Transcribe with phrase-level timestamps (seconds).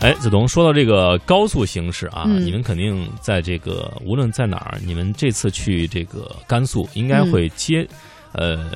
[0.00, 7.84] 哎，子彤，说到这个高速行驶啊，嗯你们肯定在这个无论在哪儿，你们这次去这个甘肃，应该会接，
[8.30, 8.70] 呃，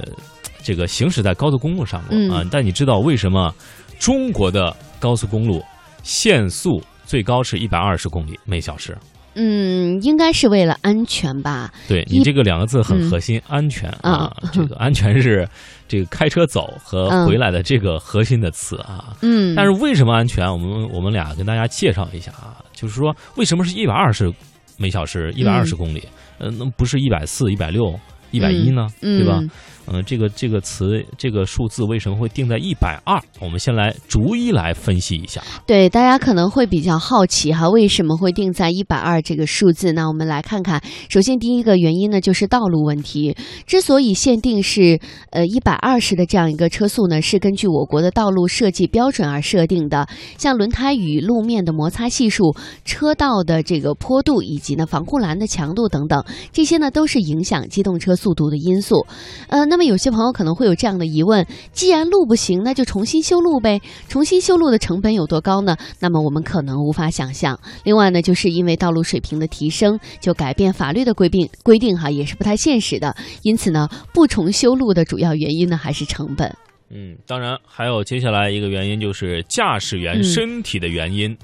[0.65, 2.43] 这个行驶在高速公路上啊。
[2.51, 3.55] 但你知道为什么
[4.01, 5.63] 中国的高速公路
[6.03, 8.99] 限速最高是一百二十公里每小时？
[9.35, 11.73] 嗯，应该是为了安全吧？
[11.89, 15.49] 对你这个两个字很核心，安全啊，这个 安全是
[15.89, 19.17] 这个开车走和嗯回来的这个核心的词啊。
[19.23, 20.47] 嗯，但是为什么安全？
[20.47, 24.33] 我们我们俩跟大家介绍一下啊，就是说为什么是一百二十
[24.77, 26.03] 每小时，一百二十公里？
[26.39, 27.99] 嗯，那不是一百四、一百六、
[28.33, 28.89] 一百一呢？
[29.01, 29.41] 嗯对吧？
[29.89, 33.21] 嗯、这个这个词这个数字为什么会定在一百二？
[33.41, 35.43] 我们先来逐一来分析一下。
[35.67, 39.93] 对，大家可能会比较好奇哈，为什么会定在一百二这个数字？
[39.93, 43.37] 那我们来看看，首先第一个原因呢，就是道路问题。
[43.67, 50.07] 之所以限定是呃一百二十的这样一个车速呢，是根据我国的道路设计标准而设定的。
[50.39, 59.05] 像轮胎与路面的摩擦系数、车道的这个坡度以及呢防护栏的强度等等，这些呢都是影响机动车速度的因素。
[59.49, 63.81] 呃，那么有些朋友可能会有这样的疑问：既然路不行，那就重新修路呗。
[64.09, 65.77] 重新修路的成本有多高呢？
[65.99, 67.59] 那么我们可能无法想象。
[67.83, 73.17] 另外呢，就是因为道路水平的提升，就改变法律的规定规定哈，也是不太现实的。
[73.43, 76.55] 因此呢，不重修路的主要原因呢还是成本。
[76.95, 81.35] 嗯，当然还有接下来一个原因就是驾驶员嗯身体的原因，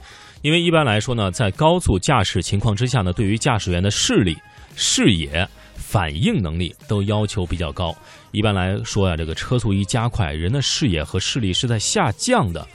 [0.42, 4.36] 因为一般来说呢，在高速驾驶情况之下呢，对于驾驶员的视力、
[4.76, 7.96] 视野、反应能力都要求比较高。
[8.32, 12.66] 一般来说呀，这个车速一加快，人的视野和视力是在下降的。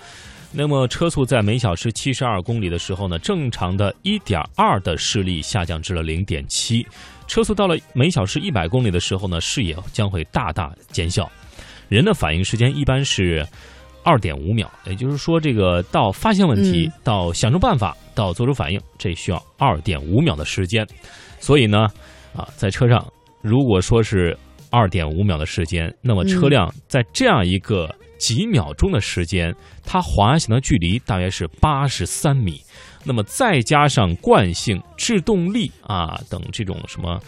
[0.52, 6.86] 那么车速在每小时七十二公里的时候呢，正常的一点二的视力下降至了零点七。
[7.28, 11.30] 车速到了每小时一百公里的时候呢，视野将会大大减小。
[11.90, 13.48] 人的反应时间一般是
[14.04, 20.88] 二点五秒，也就是说，这个到发现问题、嗯到想出办法、到做出反应，这需要二点五秒的时间。
[21.40, 21.88] 所以呢，
[22.36, 23.06] 啊，在车上
[23.42, 24.38] 如果说是
[24.70, 29.54] 二点五秒的时间，那么车辆在这样一个几秒钟的时间，
[29.86, 32.62] 它滑行的距离大约是八十三米。
[33.06, 37.20] 那么再加上惯性、制动力啊等这种什么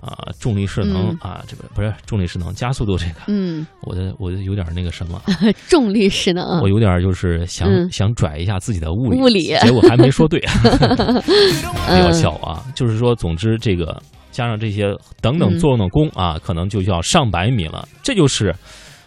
[0.00, 5.22] 啊重力势能、嗯啊，这个不是重力势能，加速度这个，嗯，我的我的有点那个什么，
[5.70, 10.40] 重力势能我有点就是想、嗯想拽一下自己的物理，物理结果还没说对
[11.22, 12.66] 比较嗯小啊。
[12.74, 13.96] 就是说，总之这个
[14.32, 17.86] 加上这些等等嗯作用的功啊，可能就要上百米了。
[18.02, 18.52] 这就是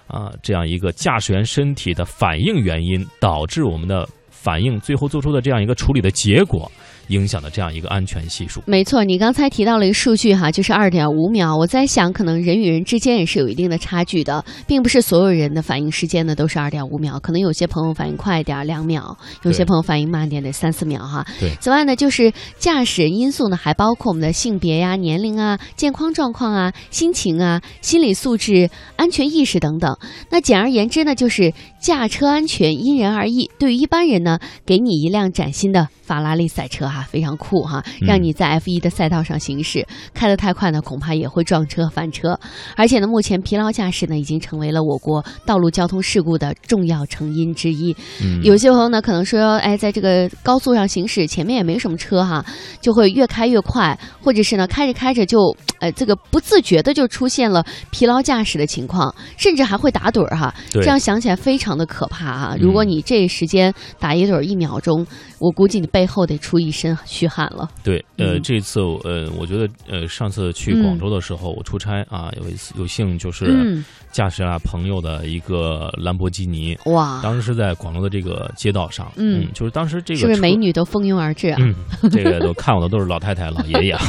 [0.08, 4.08] 啊这样一个驾驶员身体的反应原因，导致我们的
[4.46, 6.72] 反应最后做出的这样一个处理的结果，
[7.08, 8.62] 影响的这样一个安全系数。
[8.68, 11.58] 没错，你刚才提到了一个数据哈，就是二点五秒。
[11.58, 21.26] 我在想，可能人与人之间也是有一定的差距的，并不是所有人的反应时间呢都是二点五秒，可能有些朋友反应快一点两秒，有些朋友反应慢一点得三四秒哈。
[21.40, 29.98] 对此外呢，就是驾驶因素呢，还包括我们的性别呀、年龄啊、健康状况啊、心情啊、心理素质、安全意识等等。
[30.30, 33.50] 那简而言之呢，就是驾车安全因人而异。
[33.58, 34.35] 对于一般人呢，
[34.66, 42.40] 给你一辆崭新的法拉利赛车哈，非常酷哈，让你在 F 一的赛道上行驶，开得太快呢，恐怕也会撞车翻车。
[42.76, 47.96] 而且呢，目前疲劳驾驶呢，已经成为了我国道路交通事故的重要成因之一。
[48.24, 52.46] 嗯，有些朋友呢，可能说，哎，在这个高速上行驶，前面也没什么车哈，
[52.82, 60.54] 就会越开越快，或者是呢，开着开着就，呃，这个不自觉的就出现了疲劳驾驶的情况，甚至还会打盹儿哈。
[60.72, 62.56] 对这样想起来非常的可怕哈。
[62.60, 65.06] 嗯如果你这时间打一盹儿一秒钟，
[65.40, 67.70] 我估计你背后得出一身虚汗了。
[67.84, 81.58] 对，呃，嗯这次呃，我觉得呃，上次去嗯广州的时候，我出差啊，有一次有幸就是嗯，驾驶了朋友的一个兰博基尼，哇，当时是在广州的这个街道上，嗯就是当时这个是不是美女都蜂拥而至啊？
[81.60, 81.76] 嗯，
[82.12, 84.02] 这个都看我的都是老太太、老爷爷啊。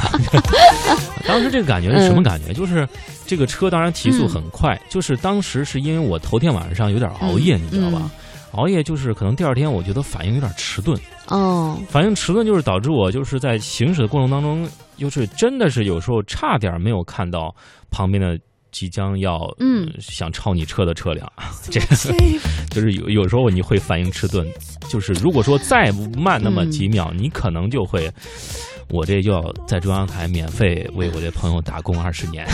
[1.26, 2.52] 当时这个感觉是什么感觉？
[2.52, 2.86] 就是
[3.26, 8.08] 这个车当然提速很快，就是当时是因为我头天晚上有点熬夜，嗯你知道吧？
[8.52, 10.98] 熬夜就是可能第二天我觉得反应有点迟钝，
[11.28, 17.54] 哦，反应迟钝就是导致我就是在行驶的过程当中，就是真的是有时候差点没有看到
[17.90, 18.38] 旁边的。
[18.72, 19.86] 即将要嗯。
[19.86, 21.26] 呃想超你车的车辆，
[21.70, 21.96] 这个
[22.70, 24.46] 就是有有时候你会反应迟钝，
[24.90, 26.70] 就是如果说再慢那么嗯。
[26.70, 28.10] 几秒，你可能就会，
[28.90, 32.46] 我这就要在中央台免费为我这朋友打工二十年。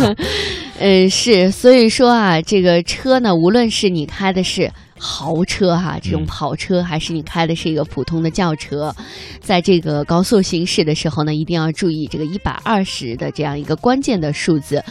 [0.78, 8.94] 呃，是，所以说啊，这个车呢，无论是你开的是豪车哈，这种嗯跑车，还是你开的是一个普通的轿车，
[9.40, 14.82] 在这个高速行驶的时候呢，一定要注意这个一百二十的这样一个关键的数字。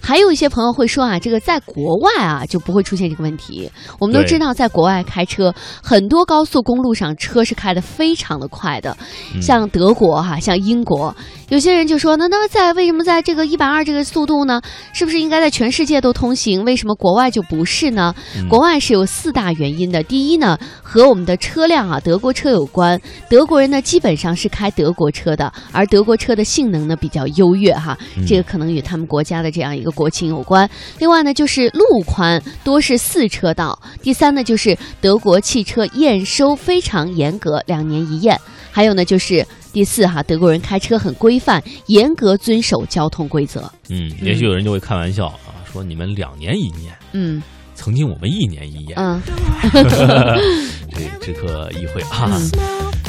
[0.00, 3.70] 还有一些朋友会说啊，这个在国外啊就不会出现这个问题。
[3.98, 5.52] 我们都知道，在国外开车，
[5.82, 8.96] 很多高速公路上车是开的非常的快的，
[9.34, 11.14] 嗯像德国哈、像英国，
[11.48, 14.60] 有些人就说，那那么在为什么在这个一百二这个速度呢？
[14.92, 16.64] 是不是应该在全世界都通行？
[16.64, 18.14] 为什么国外就不是呢？
[18.36, 20.02] 嗯国外是有四大原因的。
[20.02, 23.00] 第一呢，和我们的车辆啊，德国车有关。
[23.28, 30.68] 德国人呢，基本上是开德国车的，而德国车的性能呢比较优越哈，嗯这个可能与他们国家的这样一个国情有关。
[30.98, 33.78] 另外呢，就是路宽，多是四车道。
[34.02, 38.38] 第三呢，就是德国汽车验收非常严格，两年一验。
[38.70, 43.72] 还有呢，就是第四哈，德国人开车很规范，严格遵守交通规则。
[43.88, 47.42] 嗯，也许有人就会开玩笑啊，说你们两年一验，嗯
[47.86, 49.22] 曾经我们一年一验，嗯。
[50.90, 52.36] 这只可意会啊。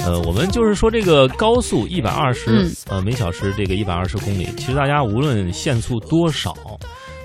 [0.05, 2.71] 呃，我们就是说这个高速一百二十嗯。
[2.87, 6.53] 呃每小时这个一百二十公里，其实大家无论限速多少，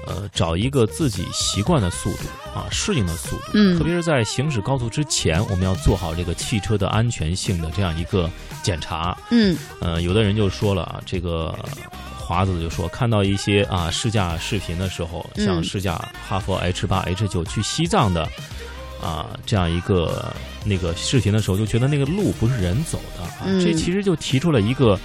[0.06, 3.76] 呃，找一个自己习惯的速度啊，适应的速度，嗯。
[3.76, 8.30] 特别是在行驶高速之前，我们要做好这个汽车的安全性的这样一个
[8.62, 9.14] 检查。
[9.30, 9.54] 嗯。
[9.78, 11.54] 呃，有的人就说了啊，这个
[12.22, 18.28] 华子就说，看到一些啊试驾视频的时候，像嗯试驾哈佛 H 八 H 九去西藏的
[19.02, 20.32] 啊这样一个
[20.64, 24.98] 那个视频的时候，就觉得那个路不是人走的啊，嗯这其实就提出了一个。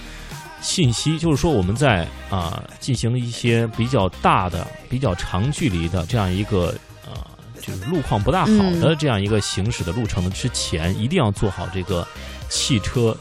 [0.60, 6.74] 信息就是说，我们在啊进行一些比较大的、比较长距离的这样一个
[7.06, 7.30] 啊，
[7.60, 12.04] 就是路况不大好嗯的这样一个行驶的路程之前，一定要做好这个
[12.48, 13.16] 汽车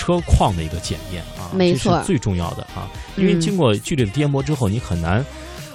[0.00, 2.88] 车况的一个检验啊，没错这是最重要的啊。
[3.16, 5.22] 因为嗯经过剧烈的颠簸之后，你很难，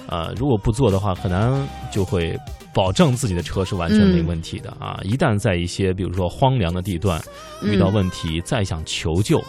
[0.08, 2.36] 呃，如果不做的话，很难就会
[2.74, 4.98] 保证自己的车是完全没嗯问题的啊。
[5.04, 7.22] 一旦在一些比如说荒凉的地段
[7.62, 9.40] 遇到嗯问题，再想求救。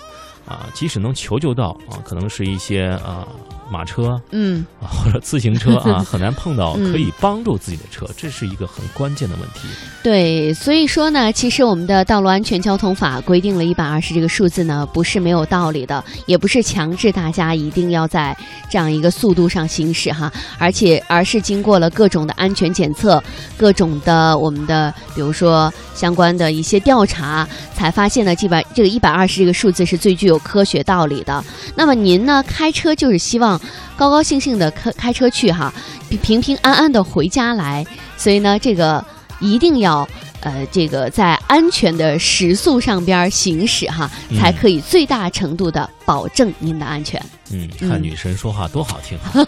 [0.47, 3.27] 啊，即使能求救到啊，可能是一些啊
[3.69, 9.67] 马车嗯啊或者自行车啊， 很难碰到嗯可以帮助自己的车，这是一个很关键的问题。
[10.01, 18.35] 对，所以说呢，其实我们的道路安全交通法规定了一百二十这个数字呢，不是没有道理的，也不是强制大家一定要在
[18.69, 23.21] 这样一个速度上行驶哈，而且而是经过了各种的安全检测，
[23.57, 27.45] 各种的我们的比如说相关的一些调查，
[27.75, 31.44] 才发现呢，这百这个一百二十这个数字是最具有科学道理的。
[31.75, 33.60] 那么您呢，开车就是希望
[33.95, 35.74] 高高兴兴的开开车去哈，
[36.10, 37.86] 平平平安安的回家来，
[38.18, 39.04] 所以呢，这个。
[39.39, 47.24] 一定要呃，这个在安全的时速上边行驶哈，嗯才可以最大程度的保证您的安全。
[47.51, 49.30] 嗯，嗯看女神说话多好听啊！